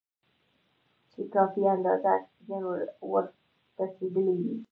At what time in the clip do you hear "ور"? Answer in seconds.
3.11-3.25